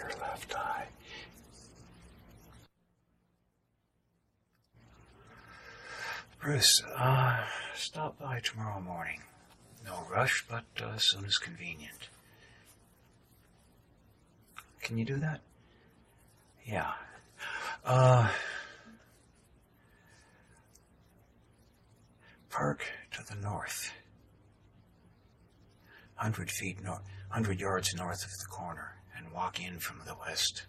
your 0.00 0.10
left 0.20 0.56
eye. 0.56 0.86
Bruce, 6.40 6.82
uh, 6.96 7.44
stop 7.74 8.18
by 8.18 8.40
tomorrow 8.40 8.80
morning. 8.80 9.20
No 9.84 10.06
rush, 10.10 10.44
but 10.48 10.64
uh, 10.82 10.92
as 10.96 11.04
soon 11.04 11.26
as 11.26 11.36
convenient. 11.36 12.08
Can 14.80 14.96
you 14.96 15.04
do 15.04 15.16
that? 15.16 15.40
Yeah. 16.64 16.92
Uh, 17.84 18.30
park 22.48 22.86
to 23.12 23.22
the 23.22 23.38
north. 23.40 23.92
Hundred 26.14 26.50
feet 26.50 26.82
north, 26.82 27.02
hundred 27.28 27.60
yards 27.60 27.94
north 27.94 28.24
of 28.24 28.30
the 28.30 28.46
corner, 28.50 28.96
and 29.20 29.32
walk 29.32 29.60
in 29.60 29.78
from 29.78 30.00
the 30.06 30.14
west. 30.14 30.66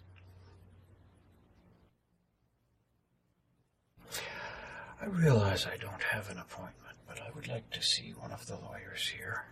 I 5.00 5.06
realize 5.06 5.66
I 5.66 5.76
don't 5.76 6.02
have 6.02 6.30
an 6.30 6.38
appointment, 6.38 6.96
but 7.08 7.20
I 7.20 7.30
would 7.34 7.48
like 7.48 7.70
to 7.70 7.82
see 7.82 8.14
one 8.16 8.30
of 8.30 8.46
the 8.46 8.56
lawyers 8.56 9.08
here. 9.08 9.46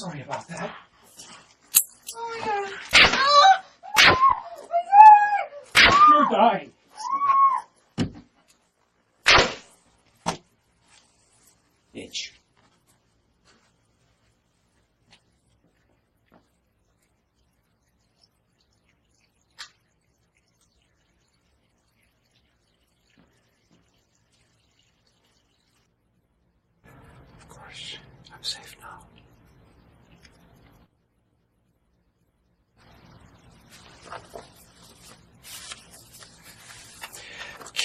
Sorry 0.00 0.22
about 0.22 0.48
that. 0.48 0.89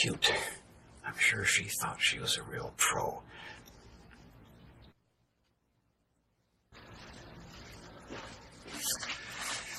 cute. 0.06 0.34
I'm 1.04 1.18
sure 1.18 1.44
she 1.46 1.63
thought 1.81 1.98
she 2.00 2.19
was 2.19 2.38
a 2.38 2.44
real 2.44 2.74
pro. 2.78 3.22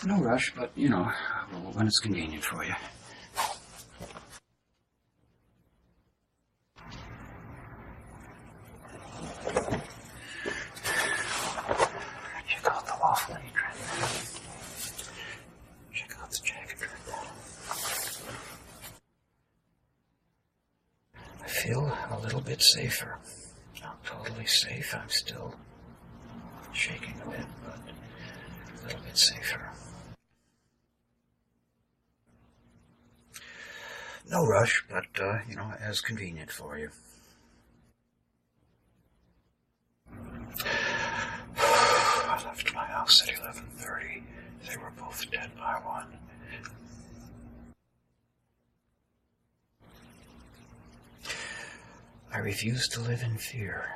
No 0.05 0.19
rush, 0.19 0.53
but 0.57 0.73
you 0.75 0.89
know, 0.89 1.05
when 1.75 1.87
it's 1.87 2.01
convenient 2.01 2.45
for 2.45 2.65
you. 2.65 2.75
Feel 21.57 21.91
a 22.11 22.19
little 22.21 22.41
bit 22.41 22.61
safer. 22.61 23.19
Not 23.83 24.05
totally 24.05 24.47
safe. 24.47 24.95
I'm 24.95 25.09
still 25.09 25.55
shaking 26.73 27.15
a 27.25 27.31
bit, 27.31 27.47
but 27.65 27.79
a 27.79 28.87
little 28.87 29.03
bit 29.03 29.17
safer. 29.17 29.71
No 34.31 34.45
rush, 34.45 34.85
but, 34.91 35.07
uh, 35.21 35.39
you 35.49 35.57
know, 35.57 35.73
as 35.81 36.01
convenient 36.01 36.51
for 36.51 36.79
you. 36.79 36.91
I 41.59 42.43
left 42.45 42.75
my 42.75 42.85
house 42.87 43.23
at 43.23 43.29
11.30. 43.29 44.23
They 44.69 44.77
were 44.77 44.93
both 44.99 45.31
dead 45.31 45.51
by 45.57 45.75
one. 45.85 46.19
I 52.37 52.41
refuse 52.41 52.87
to 52.89 53.01
live 53.01 53.23
in 53.23 53.39
fear. 53.39 53.89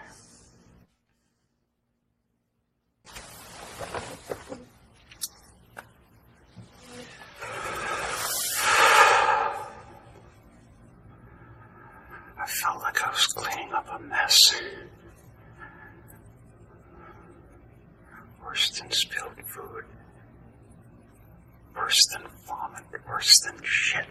I 12.39 12.47
felt 12.47 12.81
like 12.81 13.07
I 13.07 13.11
was 13.11 13.27
cleaning 13.27 13.75
up 13.75 13.87
a 13.93 13.99
mess. 14.05 14.55
Worse 18.43 18.71
than 18.81 18.91
spilled 18.91 19.33
food. 19.45 19.85
Worse 21.77 22.07
than 22.07 22.23
vomit. 22.47 22.85
Worse 23.07 23.39
than 23.41 23.63
shit. 23.63 24.07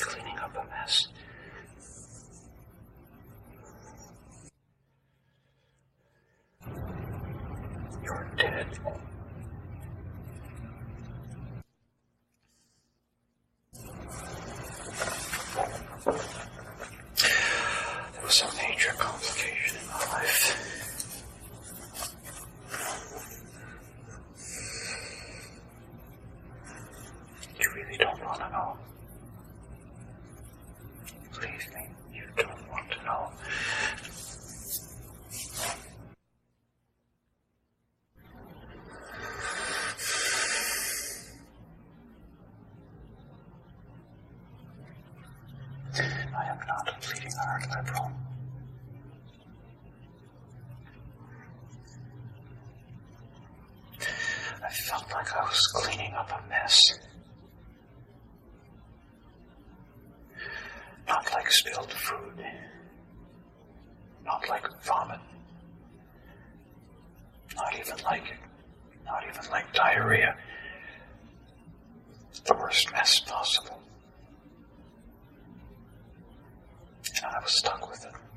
Cleaning 0.00 0.38
up 0.38 0.56
a 0.56 0.64
mess. 0.70 1.08
You're 8.04 8.30
dead. 8.36 8.66
There 18.12 18.22
was 18.22 18.42
a 18.42 18.56
major 18.56 18.92
complication 18.98 19.78
in 19.80 19.86
my 19.88 19.94
life. 20.12 20.44
You 27.58 27.67
really 27.78 27.96
don't 27.98 28.24
want 28.24 28.40
to 28.40 28.50
know. 28.50 28.76
Me, 31.40 31.48
you 32.12 32.24
don't 32.36 32.68
want 32.70 32.90
to 32.90 33.04
know. 33.04 33.30
I 46.36 46.44
am 46.50 46.58
not 46.66 46.88
a 46.88 47.06
bleeding 47.06 47.32
heart 47.40 47.62
liberal. 47.70 48.10
I 54.64 54.70
felt 54.70 55.10
like 55.12 55.36
I 55.36 55.42
was 55.44 55.66
cleaning 55.68 56.14
up 56.14 56.30
a 56.32 56.48
mess. 56.48 56.98
Not 61.08 61.32
like 61.32 61.50
spilled 61.50 61.90
food. 61.92 62.44
Not 64.24 64.46
like 64.48 64.66
vomit. 64.84 65.20
Not 67.56 67.74
even 67.78 67.96
like, 68.04 68.38
not 69.06 69.22
even 69.26 69.50
like 69.50 69.72
diarrhea. 69.72 70.36
Mess 72.92 73.20
possible. 73.20 73.80
And 77.16 77.24
I 77.24 77.40
was 77.40 77.56
stuck 77.56 77.90
with 77.90 78.04
it. 78.04 78.27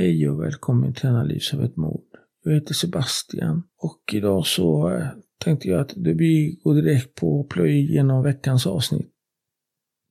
Hej 0.00 0.28
och 0.28 0.42
välkommen 0.42 0.92
till 0.92 1.08
Analys 1.08 1.54
av 1.54 1.64
ett 1.64 1.76
mord. 1.76 2.04
Jag 2.44 2.54
heter 2.54 2.74
Sebastian 2.74 3.62
och 3.82 4.14
idag 4.14 4.46
så 4.46 4.90
eh, 4.90 5.06
tänkte 5.44 5.68
jag 5.68 5.80
att 5.80 5.96
vi 5.96 6.60
går 6.64 6.74
direkt 6.74 7.14
på 7.14 7.40
att 7.40 7.48
plöja 7.48 7.72
igenom 7.72 8.22
veckans 8.22 8.66
avsnitt. 8.66 9.10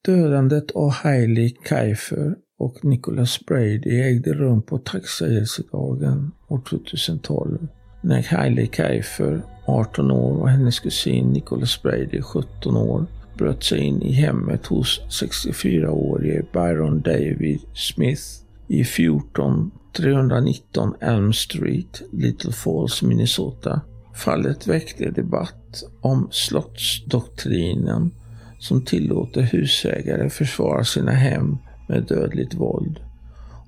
Dödandet 0.06 0.72
av 0.72 0.89
Hailey 0.89 1.56
Kiefer 1.70 2.36
och 2.60 2.86
Nicholas 2.86 3.46
Brady 3.46 4.01
ägde 4.01 4.34
rum 4.34 4.62
på 4.62 4.77
tacksägelsedagen 4.77 6.32
år 6.48 6.62
2012 6.70 7.67
när 8.01 8.24
Hailey 8.24 8.67
Kiefer, 8.67 9.41
18 9.65 10.12
år 10.12 10.41
och 10.41 10.50
hennes 10.50 10.79
kusin 10.79 11.27
Nicholas 11.27 11.82
Brady, 11.82 12.22
17 12.22 12.77
år, 12.77 13.06
bröt 13.38 13.63
sig 13.63 13.79
in 13.79 14.01
i 14.01 14.12
hemmet 14.12 14.65
hos 14.65 15.01
64-årige 15.22 16.46
Byron 16.53 17.01
David 17.01 17.60
Smith 17.74 18.47
i 18.67 18.83
14 18.83 19.71
319 19.97 20.93
Elm 21.01 21.33
Street, 21.33 22.01
Little 22.12 22.51
Falls, 22.51 23.01
Minnesota. 23.01 23.81
Fallet 24.15 24.67
väckte 24.67 25.12
debatt 25.12 25.83
om 26.01 26.27
slottsdoktrinen 26.31 28.12
som 28.59 28.86
tillåter 28.86 29.41
husägare 29.41 30.29
försvara 30.29 30.83
sina 30.83 31.12
hem 31.12 31.57
med 31.88 32.03
dödligt 32.03 32.53
våld. 32.53 33.00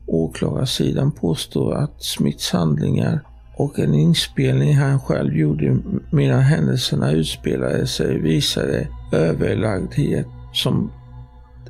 Åklagarsidan 0.07 1.11
påstår 1.11 1.73
att 1.73 2.03
Smiths 2.03 2.51
handlingar 2.51 3.19
och 3.57 3.79
en 3.79 3.93
inspelning 3.93 4.75
han 4.75 4.99
själv 4.99 5.37
gjorde 5.37 5.77
medan 6.11 6.41
händelserna 6.41 7.11
utspelade 7.11 7.87
sig 7.87 8.19
visade 8.19 8.87
överlagdhet 9.11 10.27
som 10.53 10.91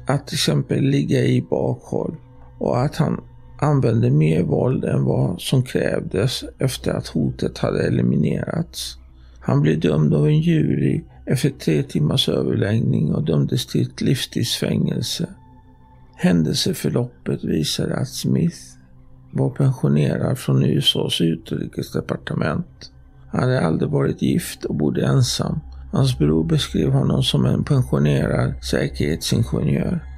att 0.08 0.28
till 0.28 0.36
exempel 0.36 0.84
ligga 0.84 1.20
i 1.20 1.42
bakhåll 1.42 2.16
och 2.60 2.82
att 2.82 2.96
han 2.96 3.22
använde 3.60 4.10
mer 4.10 4.44
våld 4.44 4.86
än 4.86 5.04
vad 5.04 5.42
som 5.42 5.64
krävdes 5.64 6.44
efter 6.60 6.92
att 6.92 7.08
hotet 7.08 7.58
hade 7.58 7.88
eliminerats. 7.88 8.98
Han 9.40 9.62
blev 9.62 9.80
dömd 9.80 10.14
av 10.14 10.28
en 10.28 10.40
jury 10.40 11.02
efter 11.26 11.50
tre 11.50 11.84
timmars 11.84 12.30
överläggning 12.30 13.16
och 13.16 13.26
dömdes 13.26 13.66
till 13.66 13.82
ett 13.82 14.02
livstidsfängelse. 14.02 15.30
Händelseförloppet 16.16 17.44
visade 17.44 17.96
att 17.96 18.08
Smith 18.08 18.58
var 19.32 19.50
pensionerad 19.50 20.38
från 20.38 20.64
USAs 20.64 21.22
utrikesdepartement. 21.22 22.92
Han 23.32 23.42
hade 23.42 23.62
aldrig 23.62 23.92
varit 23.92 24.22
gift 24.22 24.66
och 24.66 24.76
bodde 24.76 25.06
ensam. 25.06 25.60
Hans 25.92 26.18
bror 26.18 26.44
beskrev 26.44 26.92
honom 26.92 27.24
som 27.24 27.46
en 27.46 27.64
pensionerad 27.64 28.64
säkerhetsingenjör. 28.64 30.09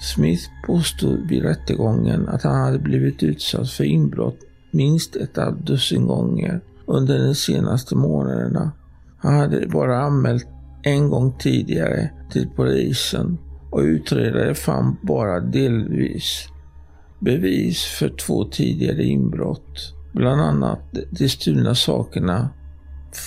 Smith 0.00 0.42
påstod 0.66 1.28
vid 1.28 1.42
rättegången 1.42 2.28
att 2.28 2.42
han 2.42 2.60
hade 2.60 2.78
blivit 2.78 3.22
utsatt 3.22 3.70
för 3.70 3.84
inbrott 3.84 4.38
minst 4.70 5.16
ett 5.16 5.38
dussin 5.66 6.06
gånger 6.06 6.60
under 6.86 7.18
de 7.18 7.34
senaste 7.34 7.94
månaderna. 7.94 8.72
Han 9.18 9.34
hade 9.34 9.66
bara 9.66 10.00
anmält 10.00 10.46
en 10.82 11.10
gång 11.10 11.38
tidigare 11.38 12.10
till 12.32 12.48
polisen 12.56 13.38
och 13.70 13.80
utredare 13.80 14.54
fann 14.54 14.96
bara 15.02 15.40
delvis 15.40 16.48
bevis 17.20 17.84
för 17.84 18.08
två 18.08 18.44
tidigare 18.44 19.04
inbrott. 19.04 19.94
Bland 20.12 20.40
annat 20.40 20.80
de 21.10 21.28
stulna 21.28 21.74
sakerna 21.74 22.48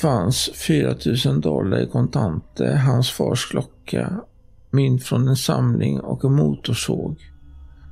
fanns 0.01 0.49
4000 0.53 1.41
dollar 1.41 1.79
i 1.83 1.87
kontanter, 1.87 2.75
hans 2.75 3.11
fars 3.11 3.47
klocka, 3.49 4.21
mynt 4.73 5.03
från 5.03 5.27
en 5.27 5.35
samling 5.35 5.99
och 5.99 6.25
en 6.25 6.33
motorsåg. 6.33 7.17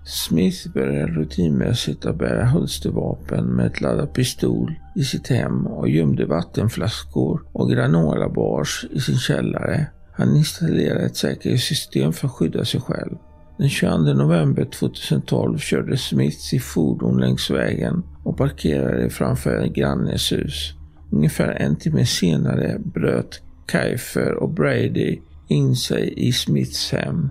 Smith 0.06 0.74
började 0.74 1.12
rutinmässigt 1.12 2.06
att 2.06 2.18
bära 2.18 2.46
hölstervapen 2.46 3.46
med 3.46 3.66
ett 3.66 3.82
laddat 3.82 4.14
pistol 4.14 4.74
i 4.96 5.04
sitt 5.04 5.28
hem 5.28 5.68
och 5.68 5.90
gömde 5.90 6.26
vattenflaskor 6.26 7.42
och 7.54 7.70
granolabars 7.70 8.86
i 8.92 9.00
sin 9.00 9.18
källare. 9.18 9.88
Han 10.14 10.36
installerade 10.36 11.06
ett 11.06 11.16
säkerhetssystem 11.16 12.14
för 12.14 12.28
att 12.28 12.34
skydda 12.34 12.66
sig 12.66 12.82
själv. 12.82 13.18
Den 13.58 13.70
22 13.70 13.98
november 13.98 14.66
2012 14.66 15.58
körde 15.58 15.98
Smith 15.98 16.38
sitt 16.38 16.64
fordon 16.64 17.20
längs 17.20 17.50
vägen 17.50 18.04
och 18.24 18.38
parkerade 18.38 19.10
framför 19.10 19.56
en 19.56 19.74
grannes 19.74 20.32
hus. 20.32 20.74
Ungefär 21.12 21.52
en 21.52 21.76
timme 21.76 22.06
senare 22.06 22.80
bröt 22.80 23.42
Keifer 23.72 24.34
och 24.34 24.50
Brady 24.50 25.20
in 25.52 25.76
sig 25.76 26.14
i 26.18 26.32
Smiths 26.32 26.92
hem. 26.92 27.30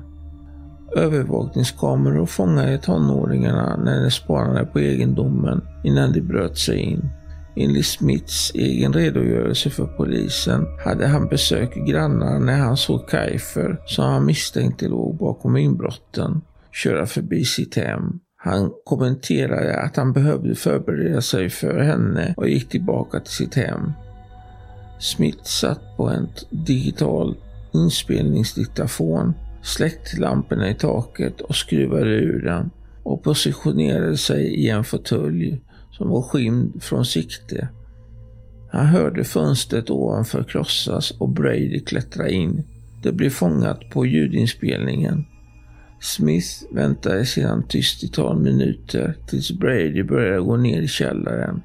Övervakningskameror 0.96 2.26
fångade 2.26 2.78
tonåringarna 2.78 3.76
när 3.76 4.02
de 4.02 4.10
spanade 4.10 4.66
på 4.66 4.78
egendomen 4.78 5.60
innan 5.84 6.12
de 6.12 6.20
bröt 6.20 6.58
sig 6.58 6.78
in. 6.78 7.10
Enligt 7.56 7.86
Smiths 7.86 8.52
egen 8.54 8.92
redogörelse 8.92 9.70
för 9.70 9.86
polisen 9.86 10.66
hade 10.84 11.06
han 11.06 11.28
besökt 11.28 11.76
grannar 11.76 12.40
när 12.40 12.58
han 12.58 12.76
såg 12.76 13.08
Kaifer, 13.08 13.80
som 13.86 14.04
han 14.04 14.26
misstänkte 14.26 14.88
låg 14.88 15.16
bakom 15.16 15.56
inbrotten, 15.56 16.40
köra 16.72 17.06
förbi 17.06 17.44
sitt 17.44 17.76
hem. 17.76 18.20
Han 18.36 18.70
kommenterade 18.84 19.80
att 19.80 19.96
han 19.96 20.12
behövde 20.12 20.54
förbereda 20.54 21.20
sig 21.20 21.50
för 21.50 21.78
henne 21.78 22.34
och 22.36 22.48
gick 22.48 22.68
tillbaka 22.68 23.20
till 23.20 23.32
sitt 23.32 23.54
hem. 23.54 23.92
Smith 24.98 25.44
satt 25.44 25.96
på 25.96 26.08
en 26.08 26.28
digital 26.50 27.36
inspelningsdiktafon, 27.72 29.34
släckte 29.62 30.20
lamporna 30.20 30.70
i 30.70 30.74
taket 30.74 31.40
och 31.40 31.56
skruvade 31.56 32.10
ur 32.10 32.42
den 32.42 32.70
och 33.02 33.22
positionerade 33.22 34.16
sig 34.16 34.44
i 34.44 34.68
en 34.68 34.84
fåtölj 34.84 35.60
som 35.90 36.08
var 36.08 36.22
skymd 36.22 36.82
från 36.82 37.04
sikte. 37.04 37.68
Han 38.70 38.86
hörde 38.86 39.24
fönstret 39.24 39.90
ovanför 39.90 40.42
krossas 40.42 41.10
och 41.10 41.28
Brady 41.28 41.80
klättra 41.80 42.28
in. 42.28 42.62
Det 43.02 43.12
blev 43.12 43.30
fångat 43.30 43.90
på 43.90 44.06
ljudinspelningen. 44.06 45.24
Smith 46.00 46.48
väntade 46.70 47.26
sedan 47.26 47.62
tyst 47.68 48.04
i 48.04 48.08
tolv 48.08 48.40
minuter 48.42 49.14
tills 49.26 49.52
Brady 49.52 50.02
började 50.02 50.40
gå 50.40 50.56
ner 50.56 50.82
i 50.82 50.88
källaren. 50.88 51.62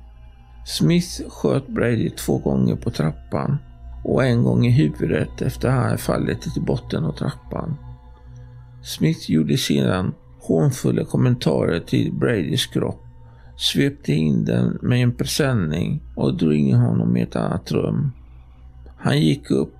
Smith 0.65 1.29
sköt 1.29 1.67
Brady 1.67 2.09
två 2.09 2.38
gånger 2.38 2.75
på 2.75 2.91
trappan 2.91 3.57
och 4.05 4.25
en 4.25 4.43
gång 4.43 4.65
i 4.65 4.71
huvudet 4.71 5.41
efter 5.41 5.67
att 5.67 5.74
han 5.74 5.83
hade 5.83 5.97
fallit 5.97 6.41
till 6.41 6.62
botten 6.62 7.03
av 7.03 7.12
trappan. 7.12 7.77
Smith 8.83 9.31
gjorde 9.31 9.57
sedan 9.57 10.13
hånfulla 10.39 11.05
kommentarer 11.05 11.79
till 11.79 12.13
Bradys 12.13 12.65
kropp, 12.65 13.03
svepte 13.57 14.13
in 14.13 14.45
den 14.45 14.79
med 14.81 15.03
en 15.03 15.15
presenning 15.15 16.01
och 16.15 16.38
drog 16.38 16.53
in 16.53 16.75
honom 16.75 17.17
i 17.17 17.21
ett 17.21 17.35
annat 17.35 17.71
rum. 17.71 18.12
Han 18.97 19.21
gick 19.21 19.51
upp 19.51 19.75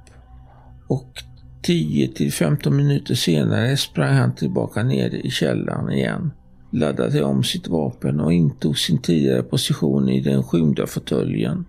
och 0.88 1.24
10 1.62 2.08
till 2.08 2.34
15 2.34 2.76
minuter 2.76 3.16
senare 3.16 3.78
sprang 3.78 4.14
han 4.14 4.36
tillbaka 4.36 4.84
ner 4.84 5.10
i 5.10 5.30
källaren 5.30 5.92
igen, 5.92 6.32
laddade 6.72 7.24
om 7.24 7.44
sitt 7.44 7.68
vapen 7.68 8.20
och 8.20 8.34
intog 8.34 8.78
sin 8.78 8.98
tidigare 8.98 9.44
position 9.44 10.10
i 10.10 10.22
den 10.22 10.44
skymda 10.44 10.88
fåtöljen. 10.88 11.66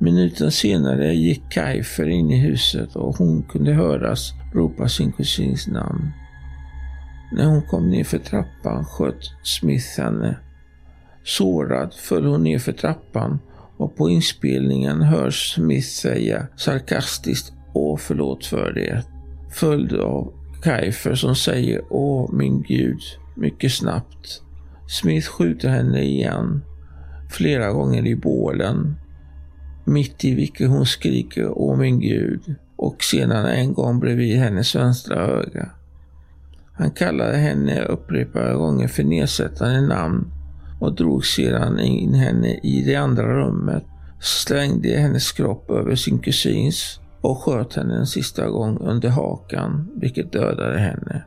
Minuten 0.00 0.50
senare 0.50 1.14
gick 1.14 1.42
Kajfer 1.50 2.08
in 2.08 2.30
i 2.30 2.38
huset 2.38 2.96
och 2.96 3.16
hon 3.16 3.42
kunde 3.42 3.72
höras 3.72 4.32
ropa 4.54 4.88
sin 4.88 5.12
kusins 5.12 5.66
namn. 5.66 6.10
När 7.32 7.46
hon 7.46 7.62
kom 7.62 7.90
ner 7.90 8.04
för 8.04 8.18
trappan 8.18 8.84
sköt 8.84 9.30
Smith 9.42 10.00
henne. 10.00 10.38
Sårad 11.24 11.94
föll 11.94 12.26
hon 12.26 12.42
ner 12.42 12.58
för 12.58 12.72
trappan 12.72 13.38
och 13.76 13.96
på 13.96 14.10
inspelningen 14.10 15.02
hörs 15.02 15.54
Smith 15.54 15.86
säga 15.86 16.46
sarkastiskt 16.56 17.52
Åh, 17.74 17.96
förlåt 17.96 18.46
för 18.46 18.72
det. 18.72 19.04
Följd 19.50 19.92
av 19.92 20.32
Kajfer 20.62 21.14
som 21.14 21.36
säger 21.36 21.82
Åh, 21.90 22.32
min 22.32 22.62
gud, 22.62 23.00
mycket 23.36 23.72
snabbt. 23.72 24.42
Smith 24.88 25.28
skjuter 25.28 25.68
henne 25.68 26.02
igen, 26.02 26.62
flera 27.30 27.72
gånger 27.72 28.06
i 28.06 28.16
bålen, 28.16 28.96
mitt 29.88 30.24
i 30.24 30.34
vilket 30.34 30.68
hon 30.68 30.86
skriker 30.86 31.58
Åh 31.58 31.76
min 31.76 32.00
gud 32.00 32.54
och 32.76 33.02
sedan 33.02 33.46
en 33.46 33.74
gång 33.74 34.00
bredvid 34.00 34.36
hennes 34.36 34.74
vänstra 34.74 35.16
öga. 35.16 35.70
Han 36.72 36.90
kallade 36.90 37.36
henne 37.36 37.84
upprepade 37.84 38.54
gånger 38.54 38.88
för 38.88 39.04
nedsättande 39.04 39.80
namn 39.80 40.32
och 40.80 40.94
drog 40.94 41.26
sedan 41.26 41.80
in 41.80 42.14
henne 42.14 42.60
i 42.62 42.84
det 42.86 42.96
andra 42.96 43.40
rummet, 43.40 43.84
slängde 44.20 44.88
hennes 44.88 45.32
kropp 45.32 45.70
över 45.70 45.94
sin 45.94 46.18
kusins 46.18 47.00
och 47.20 47.38
sköt 47.38 47.74
henne 47.74 47.96
en 47.96 48.06
sista 48.06 48.48
gång 48.48 48.78
under 48.80 49.08
hakan, 49.08 49.88
vilket 49.96 50.32
dödade 50.32 50.78
henne. 50.78 51.24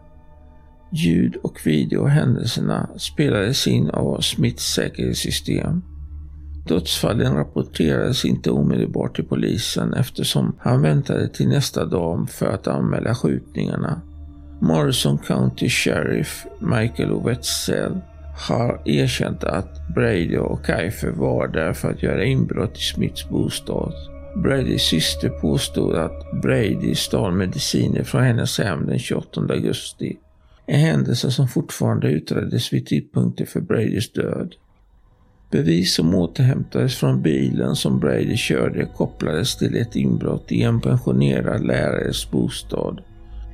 Ljud 0.92 1.36
och 1.36 1.60
video 1.66 2.06
händelserna 2.06 2.90
spelades 2.98 3.68
in 3.68 3.90
av 3.90 4.22
Smiths 4.22 4.74
säkerhetssystem. 4.74 5.82
Dödsfallen 6.68 7.36
rapporterades 7.36 8.26
inte 8.26 8.52
omedelbart 8.52 9.16
till 9.16 9.26
polisen 9.26 9.94
eftersom 9.94 10.56
han 10.60 10.82
väntade 10.82 11.30
till 11.30 11.48
nästa 11.48 11.86
dag 11.86 12.30
för 12.30 12.48
att 12.48 12.68
anmäla 12.68 13.16
skjutningarna. 13.16 14.02
Morrison 14.62 15.18
County 15.18 15.70
Sheriff 15.70 16.46
Michael 16.60 17.24
Wetzel 17.26 18.00
har 18.48 18.82
erkänt 18.86 19.44
att 19.44 19.88
Brady 19.96 20.38
och 20.38 20.66
Keifer 20.66 21.12
var 21.12 21.48
där 21.48 21.74
för 21.74 21.92
att 21.92 22.04
göra 22.04 22.24
inbrott 22.24 22.78
i 22.78 22.82
Smiths 22.82 23.30
bostad. 23.30 23.94
Bradys 24.36 24.82
syster 24.82 25.30
påstod 25.30 25.96
att 25.96 26.42
Brady 26.42 26.96
stal 26.96 27.34
mediciner 27.34 28.04
från 28.04 28.24
hennes 28.24 28.60
hem 28.60 28.86
den 28.86 29.00
28 29.00 29.42
augusti. 29.50 30.18
En 30.66 30.80
händelse 30.80 31.32
som 31.32 31.48
fortfarande 31.48 32.08
utreddes 32.08 32.74
vid 32.74 32.86
tidpunkten 32.86 33.48
för 33.48 33.62
Bradys 33.62 34.12
död. 34.12 34.56
Bevis 35.52 35.94
som 35.94 36.16
återhämtades 36.16 36.96
från 36.96 37.22
bilen 37.22 37.76
som 37.76 38.00
Brady 38.00 38.38
körde 38.38 38.86
kopplades 38.86 39.58
till 39.58 39.76
ett 39.76 39.96
inbrott 39.96 40.52
i 40.52 40.62
en 40.62 40.82
pensionerad 40.82 41.66
lärares 41.66 42.32
bostad 42.32 43.02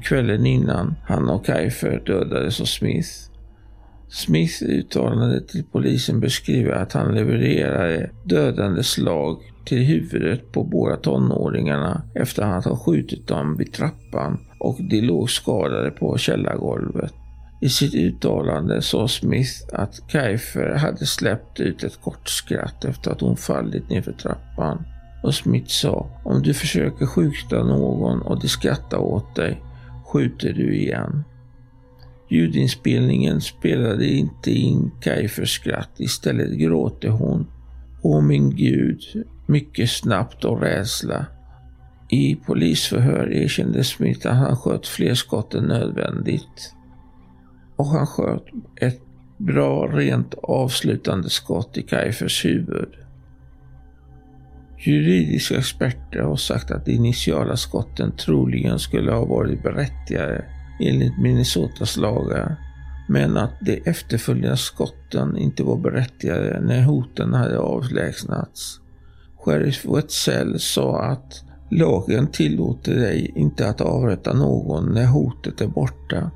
kvällen 0.07 0.45
innan 0.45 0.95
han 1.03 1.29
och 1.29 1.45
Kajfer 1.45 2.01
dödades 2.05 2.61
av 2.61 2.65
Smith. 2.65 3.09
Smith 4.09 4.63
uttalande 4.63 5.41
till 5.41 5.63
polisen 5.71 6.19
beskriver 6.19 6.71
att 6.71 6.93
han 6.93 7.15
levererade 7.15 8.09
dödande 8.23 8.83
slag 8.83 9.37
till 9.65 9.77
huvudet 9.77 10.51
på 10.51 10.63
båda 10.63 10.95
tonåringarna 10.95 12.01
efter 12.15 12.43
att 12.43 12.65
han 12.65 12.77
skjutit 12.77 13.27
dem 13.27 13.57
vid 13.57 13.73
trappan 13.73 14.39
och 14.59 14.77
de 14.79 15.01
låg 15.01 15.29
skadade 15.29 15.91
på 15.91 16.17
källargolvet. 16.17 17.13
I 17.59 17.69
sitt 17.69 17.95
uttalande 17.95 18.81
sa 18.81 19.07
Smith 19.07 19.51
att 19.73 20.01
Keifer 20.07 20.75
hade 20.75 21.05
släppt 21.05 21.59
ut 21.59 21.83
ett 21.83 22.01
kort 22.01 22.29
skratt 22.29 22.85
efter 22.85 23.11
att 23.11 23.21
hon 23.21 23.37
fallit 23.37 23.89
nerför 23.89 24.11
trappan. 24.11 24.83
Och 25.23 25.35
Smith 25.35 25.67
sa, 25.67 26.09
om 26.23 26.41
du 26.41 26.53
försöker 26.53 27.05
skjuta 27.05 27.63
någon 27.63 28.21
och 28.21 28.39
de 28.41 28.47
skrattar 28.47 28.97
åt 28.97 29.35
dig, 29.35 29.61
skjuter 30.05 30.53
du 30.53 30.75
igen. 30.75 31.23
Ljudinspelningen 32.29 33.41
spelade 33.41 34.07
inte 34.07 34.51
in 34.51 34.91
Kaifers 35.01 35.55
skratt. 35.55 35.89
Istället 35.97 36.51
gråter 36.51 37.09
hon. 37.09 37.47
Åh 38.01 38.21
min 38.21 38.55
gud, 38.55 39.01
mycket 39.45 39.89
snabbt 39.89 40.45
och 40.45 40.61
rädsla. 40.61 41.25
I 42.09 42.35
polisförhör 42.35 43.33
erkände 43.33 43.83
Smith 43.83 44.27
att 44.27 44.37
han 44.37 44.57
sköt 44.57 44.87
fler 44.87 45.13
skott 45.13 45.53
än 45.53 45.63
nödvändigt. 45.63 46.73
Och 47.77 47.85
han 47.85 48.07
sköt 48.07 48.45
ett 48.81 49.01
bra 49.37 49.87
rent 49.87 50.33
avslutande 50.43 51.29
skott 51.29 51.77
i 51.77 51.81
Kaifers 51.81 52.45
huvud. 52.45 52.89
Juridiska 54.77 55.57
experter 55.57 56.19
har 56.19 56.35
sagt 56.35 56.71
att 56.71 56.85
de 56.85 56.91
initiala 56.91 57.57
skotten 57.57 58.11
troligen 58.11 58.79
skulle 58.79 59.11
ha 59.11 59.25
varit 59.25 59.63
berättigade 59.63 60.45
enligt 60.79 61.17
Minnesotas 61.17 61.97
lagar, 61.97 62.55
men 63.09 63.37
att 63.37 63.53
de 63.61 63.81
efterföljande 63.85 64.57
skotten 64.57 65.37
inte 65.37 65.63
var 65.63 65.77
berättigade 65.77 66.59
när 66.61 66.83
hoten 66.83 67.33
hade 67.33 67.59
avlägsnats. 67.59 68.79
Sheriff 69.37 69.85
Wetzel 69.85 70.59
sa 70.59 71.01
att 71.01 71.43
lagen 71.71 72.27
tillåter 72.27 72.95
dig 72.95 73.31
inte 73.35 73.69
att 73.69 73.81
avrätta 73.81 74.33
någon 74.33 74.93
när 74.93 75.05
hotet 75.05 75.61
är 75.61 75.67
borta. 75.67 76.31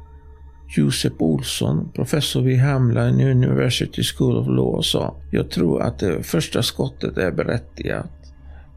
Josep 0.78 1.22
Olsson, 1.22 1.92
professor 1.94 2.42
vid 2.42 2.60
Hamline 2.60 3.32
University 3.32 4.04
School 4.04 4.38
of 4.38 4.48
Law, 4.48 4.82
sa 4.82 5.16
Jag 5.32 5.50
tror 5.50 5.82
att 5.82 6.00
det 6.00 6.24
första 6.24 6.64
skottet 6.64 7.18
är 7.18 7.32
berättigat 7.32 8.12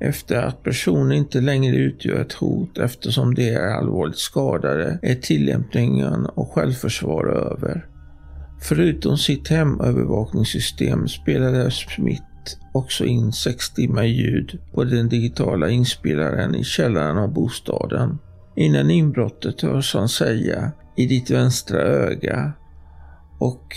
efter 0.01 0.43
att 0.43 0.63
personen 0.63 1.13
inte 1.13 1.41
längre 1.41 1.77
utgör 1.77 2.21
ett 2.21 2.33
hot 2.33 2.79
eftersom 2.79 3.35
de 3.35 3.49
är 3.49 3.61
allvarligt 3.61 4.19
skadade 4.19 4.99
är 5.03 5.15
tillämpningen 5.15 6.27
av 6.35 6.49
självförsvar 6.49 7.27
över. 7.27 7.87
Förutom 8.61 9.19
sitt 9.19 9.49
hemövervakningssystem 9.49 11.09
spelade 11.09 11.71
Smith 11.71 12.23
också 12.73 13.05
in 13.05 13.33
sex 13.33 13.71
timmar 13.71 14.05
ljud 14.05 14.59
på 14.73 14.85
den 14.85 15.09
digitala 15.09 15.71
inspelaren 15.71 16.55
i 16.55 16.65
källaren 16.65 17.19
av 17.19 17.33
bostaden. 17.33 18.19
Innan 18.57 18.91
inbrottet 18.91 19.61
hörs 19.61 19.95
han 19.95 20.09
säga 20.09 20.73
i 20.97 21.07
ditt 21.07 21.31
vänstra 21.31 21.79
öga 21.79 22.53
och 23.39 23.77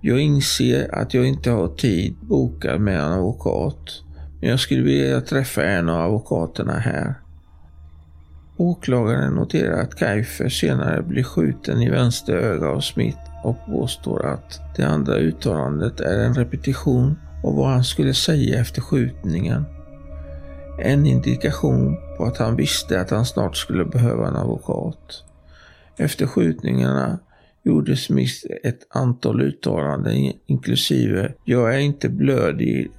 jag 0.00 0.20
inser 0.20 0.94
att 0.94 1.14
jag 1.14 1.26
inte 1.26 1.50
har 1.50 1.68
tid 1.68 2.16
bokad 2.20 2.80
med 2.80 3.00
en 3.00 3.12
advokat. 3.12 4.02
Men 4.40 4.50
jag 4.50 4.60
skulle 4.60 4.82
vilja 4.82 5.20
träffa 5.20 5.64
en 5.64 5.88
av 5.88 6.00
advokaterna 6.00 6.72
här. 6.72 7.14
Åklagaren 8.56 9.34
noterar 9.34 9.82
att 9.82 9.94
Kajfer 9.94 10.48
senare 10.48 11.02
blir 11.02 11.22
skjuten 11.22 11.82
i 11.82 11.90
vänster 11.90 12.36
öga 12.36 12.68
av 12.68 12.80
Smith 12.80 13.18
och 13.44 13.56
påstår 13.66 14.26
att 14.26 14.60
det 14.76 14.82
andra 14.82 15.14
uttalandet 15.14 16.00
är 16.00 16.18
en 16.18 16.34
repetition 16.34 17.16
av 17.44 17.56
vad 17.56 17.68
han 17.68 17.84
skulle 17.84 18.14
säga 18.14 18.60
efter 18.60 18.80
skjutningen. 18.80 19.64
En 20.78 21.06
indikation 21.06 21.96
på 22.16 22.24
att 22.24 22.38
han 22.38 22.56
visste 22.56 23.00
att 23.00 23.10
han 23.10 23.26
snart 23.26 23.56
skulle 23.56 23.84
behöva 23.84 24.28
en 24.28 24.36
advokat. 24.36 25.24
Efter 25.98 26.26
skjutningarna 26.26 27.18
gjorde 27.64 27.96
Smith 27.96 28.34
ett 28.62 28.86
antal 28.90 29.40
uttalanden 29.40 30.32
inklusive 30.46 31.34
“Jag 31.44 31.74
är 31.74 31.78
inte 31.78 32.08
blödig 32.08 32.90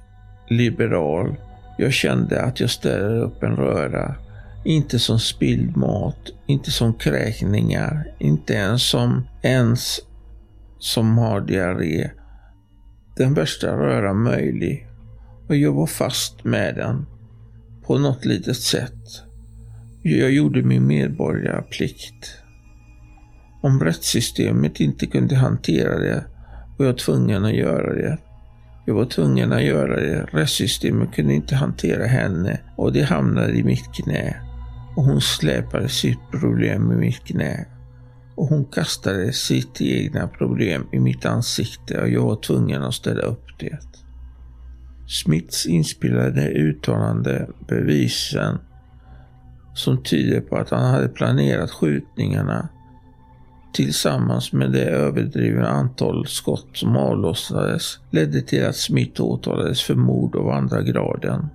liberal. 0.48 1.36
Jag 1.78 1.92
kände 1.92 2.42
att 2.42 2.60
jag 2.60 2.70
ställer 2.70 3.20
upp 3.20 3.42
en 3.42 3.56
röra. 3.56 4.14
Inte 4.64 4.98
som 4.98 5.18
spilld 5.18 5.76
mat, 5.76 6.30
inte 6.46 6.70
som 6.70 6.94
kräkningar, 6.94 8.14
inte 8.18 8.54
ens 8.54 8.82
som 8.90 9.26
ens 9.42 10.00
som 10.78 11.18
har 11.18 11.40
diarré. 11.40 12.10
Den 13.16 13.34
värsta 13.34 13.76
röra 13.76 14.14
möjlig. 14.14 14.86
Och 15.48 15.56
jag 15.56 15.72
var 15.72 15.86
fast 15.86 16.44
med 16.44 16.74
den. 16.74 17.06
På 17.86 17.98
något 17.98 18.24
litet 18.24 18.56
sätt. 18.56 19.22
Jag 20.02 20.30
gjorde 20.30 20.62
min 20.62 20.86
medborgarplikt. 20.86 22.43
Om 23.64 23.80
rättssystemet 23.80 24.80
inte 24.80 25.06
kunde 25.06 25.36
hantera 25.36 25.98
det 25.98 26.24
var 26.78 26.86
jag 26.86 26.98
tvungen 26.98 27.44
att 27.44 27.54
göra 27.54 27.94
det. 27.94 28.18
Jag 28.86 28.94
var 28.94 29.04
tvungen 29.04 29.52
att 29.52 29.62
göra 29.62 29.96
det. 29.96 30.26
Rättssystemet 30.32 31.14
kunde 31.14 31.34
inte 31.34 31.54
hantera 31.54 32.06
henne 32.06 32.60
och 32.76 32.92
det 32.92 33.02
hamnade 33.02 33.52
i 33.52 33.64
mitt 33.64 33.94
knä. 33.94 34.36
Och 34.96 35.04
hon 35.04 35.20
släpade 35.20 35.88
sitt 35.88 36.18
problem 36.30 36.92
i 36.92 36.96
mitt 36.96 37.24
knä. 37.24 37.66
Och 38.34 38.46
hon 38.46 38.64
kastade 38.64 39.32
sitt 39.32 39.80
egna 39.80 40.28
problem 40.28 40.86
i 40.92 40.98
mitt 40.98 41.26
ansikte 41.26 42.00
och 42.00 42.08
jag 42.08 42.22
var 42.22 42.36
tvungen 42.36 42.82
att 42.82 42.94
ställa 42.94 43.22
upp 43.22 43.58
det. 43.58 43.78
Smiths 45.06 45.66
inspelade 45.66 46.48
uttalande 46.48 47.48
bevisen 47.68 48.58
som 49.74 50.02
tyder 50.02 50.40
på 50.40 50.56
att 50.56 50.70
han 50.70 50.90
hade 50.90 51.08
planerat 51.08 51.70
skjutningarna 51.70 52.68
tillsammans 53.74 54.52
med 54.52 54.72
det 54.72 54.84
överdrivna 54.84 55.68
antal 55.68 56.26
skott 56.26 56.68
som 56.72 56.96
avlossades 56.96 57.98
ledde 58.10 58.40
till 58.40 58.66
att 58.66 58.76
Smith 58.76 59.20
åtalades 59.20 59.82
för 59.82 59.94
mord 59.94 60.36
av 60.36 60.48
andra 60.48 60.82
graden. 60.82 61.48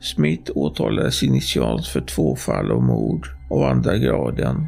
Smith 0.00 0.52
åtalades 0.54 1.22
initialt 1.22 1.86
för 1.86 2.00
två 2.00 2.36
fall 2.36 2.70
av 2.70 2.82
mord 2.82 3.26
av 3.50 3.62
andra 3.62 3.96
graden. 3.96 4.66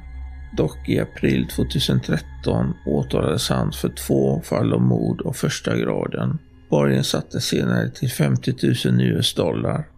Dock 0.56 0.88
i 0.88 1.00
april 1.00 1.46
2013 1.48 2.74
åtalades 2.86 3.48
han 3.48 3.72
för 3.72 3.88
två 3.88 4.40
fall 4.40 4.72
av 4.72 4.82
mord 4.82 5.22
av 5.26 5.32
första 5.32 5.76
graden. 5.76 6.38
Borgen 6.70 7.04
sattes 7.04 7.44
senare 7.44 7.90
till 7.90 8.10
50 8.10 8.54
000 8.88 9.00
US 9.00 9.34
dollar, 9.34 9.88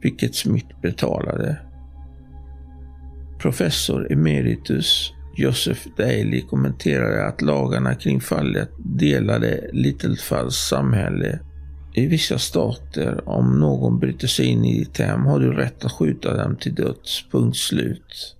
vilket 0.00 0.34
Smith 0.34 0.80
betalade. 0.82 1.58
Professor 3.38 4.12
emeritus 4.12 5.12
Joseph 5.38 5.88
Daly 5.96 6.40
kommenterade 6.40 7.26
att 7.26 7.42
lagarna 7.42 7.94
kring 7.94 8.20
fallet 8.20 8.70
delade 8.78 9.70
Littlefalls 9.72 10.56
samhälle. 10.56 11.38
I 11.94 12.06
vissa 12.06 12.38
stater, 12.38 13.28
om 13.28 13.60
någon 13.60 13.98
bryter 13.98 14.26
sig 14.26 14.46
in 14.46 14.64
i 14.64 14.78
ditt 14.78 14.98
hem 14.98 15.26
har 15.26 15.40
du 15.40 15.52
rätt 15.52 15.84
att 15.84 15.92
skjuta 15.92 16.36
dem 16.36 16.56
till 16.56 16.74
döds. 16.74 17.24
Punkt 17.30 17.56
slut. 17.56 18.36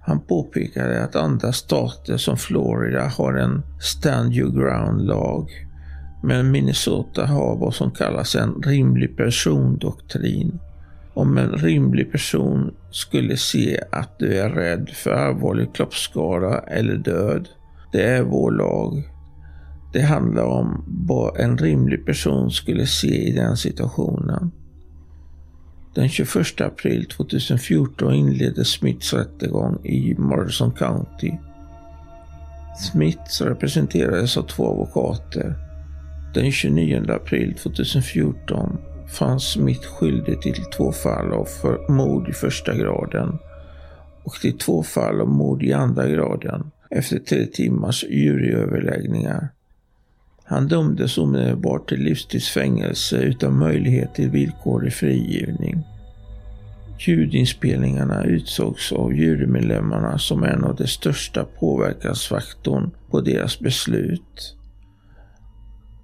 Han 0.00 0.20
påpekade 0.20 1.04
att 1.04 1.16
andra 1.16 1.52
stater 1.52 2.16
som 2.16 2.36
Florida 2.36 3.08
har 3.08 3.34
en 3.34 3.62
stand 3.80 4.34
your 4.34 4.52
ground-lag. 4.52 5.50
Men 6.22 6.50
Minnesota 6.50 7.26
har 7.26 7.56
vad 7.56 7.74
som 7.74 7.90
kallas 7.90 8.34
en 8.34 8.62
rimlig 8.62 9.16
persondoktrin. 9.16 10.58
Om 11.14 11.38
en 11.38 11.52
rimlig 11.52 12.12
person 12.12 12.74
skulle 12.90 13.36
se 13.36 13.80
att 13.92 14.18
du 14.18 14.38
är 14.38 14.50
rädd 14.50 14.90
för 14.94 15.10
allvarlig 15.10 15.74
kroppsskada 15.74 16.58
eller 16.58 16.96
död. 16.96 17.48
Det 17.92 18.02
är 18.02 18.22
vår 18.22 18.50
lag. 18.50 19.02
Det 19.92 20.02
handlar 20.02 20.44
om 20.44 20.84
vad 20.86 21.40
en 21.40 21.58
rimlig 21.58 22.06
person 22.06 22.50
skulle 22.50 22.86
se 22.86 23.28
i 23.28 23.32
den 23.32 23.56
situationen. 23.56 24.50
Den 25.94 26.08
21 26.08 26.60
april 26.60 27.06
2014 27.06 28.14
inleddes 28.14 28.68
Smiths 28.68 29.12
rättegång 29.12 29.84
i 29.84 30.14
Madison 30.18 30.72
County. 30.72 31.32
Smiths 32.92 33.40
representerades 33.40 34.36
av 34.36 34.42
två 34.42 34.70
advokater. 34.70 35.54
Den 36.34 36.52
29 36.52 37.04
april 37.08 37.54
2014 37.62 38.78
fanns 39.18 39.52
Smith 39.52 39.86
skyldig 39.86 40.42
till 40.42 40.64
två 40.76 40.92
fall 40.92 41.32
av 41.32 41.48
mord 41.88 42.28
i 42.28 42.32
första 42.32 42.74
graden 42.74 43.38
och 44.24 44.32
till 44.32 44.58
två 44.58 44.82
fall 44.82 45.20
av 45.20 45.28
mord 45.28 45.62
i 45.62 45.72
andra 45.72 46.08
graden 46.08 46.70
efter 46.90 47.18
tre 47.18 47.46
timmars 47.46 48.04
juryöverläggningar. 48.04 49.48
Han 50.44 50.68
dömdes 50.68 51.18
omedelbart 51.18 51.88
till 51.88 52.00
livstidsfängelse 52.00 53.16
utan 53.16 53.58
möjlighet 53.58 54.14
till 54.14 54.30
villkorlig 54.30 54.92
frigivning. 54.92 55.82
Ljudinspelningarna 56.98 58.24
utsågs 58.24 58.92
av 58.92 59.14
jurymedlemmarna 59.14 60.18
som 60.18 60.44
en 60.44 60.64
av 60.64 60.76
de 60.76 60.86
största 60.86 61.44
påverkansfaktorn 61.44 62.90
på 63.10 63.20
deras 63.20 63.60
beslut. 63.60 64.56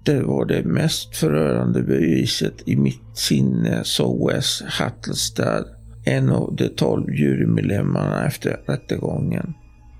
Det 0.09 0.21
var 0.21 0.45
det 0.45 0.63
mest 0.63 1.15
förörande 1.15 1.83
beviset 1.83 2.53
i 2.65 2.75
mitt 2.75 3.17
sinne, 3.17 3.83
sa 3.83 4.27
Wes 4.27 4.63
Hattelstad, 4.67 5.65
en 6.05 6.29
av 6.29 6.55
de 6.55 6.69
tolv 6.69 7.13
jurymedlemmarna 7.13 8.25
efter 8.25 8.59
rättegången. 8.67 9.53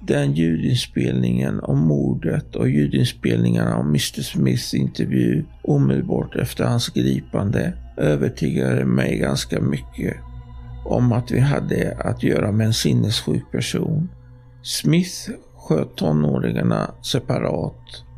Den 0.08 0.34
ljudinspelningen 0.34 1.60
om 1.60 1.80
mordet 1.80 2.56
och 2.56 2.70
ljudinspelningarna 2.70 3.78
om 3.78 3.88
Mr 3.88 4.22
Smiths 4.22 4.74
intervju 4.74 5.46
omedelbart 5.64 6.36
efter 6.36 6.64
hans 6.64 6.90
gripande 6.90 7.74
övertygade 7.98 8.86
mig 8.86 9.18
ganska 9.18 9.62
mycket 9.62 10.18
om 10.86 11.12
att 11.12 11.32
vi 11.32 11.40
hade 11.40 11.98
att 12.00 12.24
göra 12.24 12.52
med 12.52 12.68
en 12.68 12.74
sinnessjuk 12.74 13.52
person. 13.52 14.10
Smith 14.64 15.30
sköt 15.56 15.96
tonåringarna 15.96 16.92
separat 17.02 18.09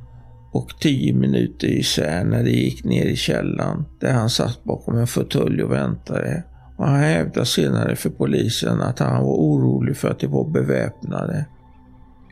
och 0.52 0.70
tio 0.80 1.14
minuter 1.14 1.68
isär 1.68 2.24
när 2.24 2.44
de 2.44 2.52
gick 2.52 2.84
ner 2.84 3.06
i 3.06 3.16
källaren 3.16 3.86
där 4.00 4.14
han 4.14 4.30
satt 4.30 4.64
bakom 4.64 4.98
en 4.98 5.08
fåtölj 5.08 5.64
och 5.64 5.72
väntade. 5.72 6.44
Och 6.78 6.88
han 6.88 7.00
hävdade 7.00 7.46
senare 7.46 7.96
för 7.96 8.10
polisen 8.10 8.82
att 8.82 9.00
han 9.00 9.24
var 9.24 9.34
orolig 9.34 9.98
för 9.98 10.10
att 10.10 10.20
de 10.20 10.28
var 10.28 10.50
beväpnade. 10.50 11.46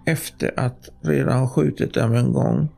Efter 0.05 0.59
att 0.59 0.89
redan 1.01 1.39
ha 1.39 1.47
skjutit 1.47 1.93
dem 1.93 2.13
en 2.13 2.33
gång 2.33 2.69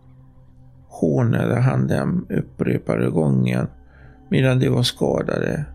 hånade 0.88 1.56
han 1.56 1.88
dem 1.88 2.28
upprepade 2.30 3.10
gånger 3.10 3.68
medan 4.30 4.60
de 4.60 4.70
var 4.70 4.84
skadade 4.84 5.66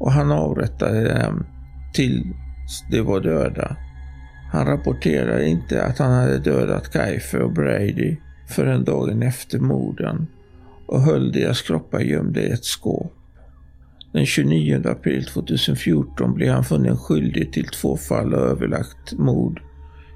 och 0.00 0.12
han 0.12 0.32
avrättade 0.32 1.22
dem 1.22 1.46
tills 1.94 2.84
de 2.90 3.00
var 3.00 3.20
döda. 3.20 3.76
Han 4.52 4.66
rapporterade 4.66 5.48
inte 5.48 5.84
att 5.84 5.98
han 5.98 6.12
hade 6.12 6.38
dödat 6.38 6.92
Kaife 6.92 7.38
och 7.38 7.52
Brady 7.52 8.16
förrän 8.48 8.84
dagen 8.84 9.22
efter 9.22 9.58
morden 9.58 10.26
och 10.86 11.00
höll 11.00 11.32
deras 11.32 11.62
kroppar 11.62 12.00
gömda 12.00 12.40
i 12.40 12.50
ett 12.50 12.64
skåp. 12.64 13.12
Den 14.12 14.26
29 14.26 14.82
april 14.84 15.24
2014 15.24 16.34
blev 16.34 16.52
han 16.52 16.64
funnen 16.64 16.96
skyldig 16.96 17.52
till 17.52 17.66
två 17.66 17.96
fall 17.96 18.34
av 18.34 18.40
överlagt 18.40 19.12
mord 19.12 19.60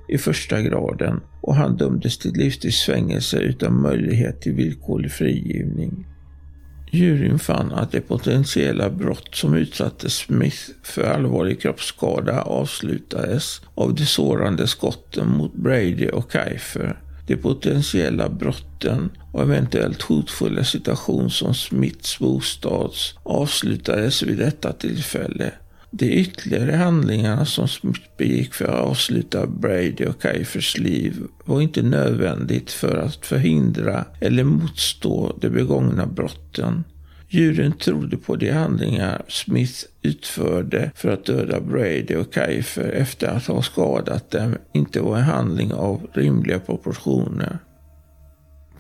i 0.09 0.19
första 0.19 0.63
graden 0.63 1.21
och 1.41 1.55
han 1.55 1.77
dömdes 1.77 2.19
till 2.19 2.33
livstids 2.33 2.85
fängelse 2.87 3.39
utan 3.39 3.83
möjlighet 3.83 4.41
till 4.41 4.55
villkorlig 4.55 5.13
frigivning. 5.13 6.07
Juryn 6.93 7.39
fann 7.39 7.73
att 7.73 7.93
det 7.93 8.01
potentiella 8.01 8.91
brott 8.91 9.35
som 9.35 9.55
utsatte 9.55 10.11
Smith 10.11 10.71
för 10.83 11.03
allvarlig 11.03 11.61
kroppsskada 11.61 12.43
avslutades 12.43 13.61
av 13.75 13.95
de 13.95 14.07
sårande 14.07 14.67
skotten 14.67 15.29
mot 15.29 15.55
Brady 15.55 16.09
och 16.09 16.33
Kiefer. 16.33 17.01
De 17.31 17.37
potentiella 17.37 18.29
brotten 18.29 19.11
och 19.33 19.43
eventuellt 19.43 20.03
hotfulla 20.03 20.65
situation 20.65 21.31
som 21.31 21.55
Smiths 21.55 22.19
bostads 22.19 23.15
avslutades 23.23 24.23
vid 24.23 24.39
detta 24.39 24.73
tillfälle. 24.73 25.53
De 25.91 26.07
ytterligare 26.07 26.77
handlingarna 26.77 27.45
som 27.45 27.69
Smith 27.69 28.01
begick 28.19 28.55
för 28.55 28.65
att 28.65 28.87
avsluta 28.87 29.47
Brady 29.47 30.05
och 30.05 30.23
Kaifers 30.23 30.79
liv 30.79 31.23
var 31.45 31.61
inte 31.61 31.83
nödvändigt 31.83 32.71
för 32.71 32.97
att 32.97 33.27
förhindra 33.27 34.05
eller 34.21 34.45
motstå 34.45 35.37
de 35.41 35.49
begångna 35.49 36.07
brotten. 36.07 36.85
Juryn 37.33 37.73
trodde 37.73 38.17
på 38.17 38.37
de 38.37 38.51
handlingar 38.51 39.23
Smith 39.29 39.85
utförde 40.03 40.91
för 40.95 41.09
att 41.09 41.25
döda 41.25 41.61
Brady 41.61 42.15
och 42.17 42.35
Kiefer 42.35 42.89
efter 42.89 43.29
att 43.29 43.47
ha 43.47 43.63
skadat 43.63 44.31
dem 44.31 44.57
inte 44.73 45.01
var 45.01 45.17
en 45.17 45.23
handling 45.23 45.73
av 45.73 46.07
rimliga 46.13 46.59
proportioner. 46.59 47.59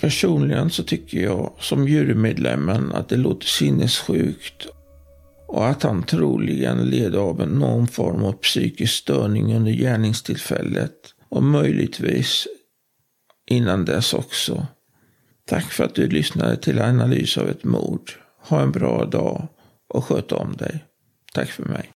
Personligen 0.00 0.70
så 0.70 0.82
tycker 0.82 1.18
jag 1.18 1.52
som 1.58 1.88
jurymedlemmen 1.88 2.92
att 2.92 3.08
det 3.08 3.16
låter 3.16 3.46
sinnessjukt 3.46 4.66
och 5.48 5.68
att 5.68 5.82
han 5.82 6.02
troligen 6.02 6.90
led 6.90 7.14
av 7.14 7.48
någon 7.48 7.88
form 7.88 8.24
av 8.24 8.32
psykisk 8.32 8.94
störning 8.94 9.56
under 9.56 9.72
gärningstillfället 9.72 10.94
och 11.28 11.42
möjligtvis 11.42 12.46
innan 13.46 13.84
dess 13.84 14.14
också. 14.14 14.66
Tack 15.48 15.72
för 15.72 15.84
att 15.84 15.94
du 15.94 16.08
lyssnade 16.08 16.56
till 16.56 16.80
analys 16.80 17.38
av 17.38 17.48
ett 17.48 17.64
mord. 17.64 18.19
Ha 18.50 18.60
en 18.60 18.72
bra 18.72 19.04
dag 19.04 19.48
och 19.94 20.04
sköt 20.04 20.32
om 20.32 20.56
dig. 20.56 20.84
Tack 21.32 21.48
för 21.48 21.64
mig. 21.64 21.90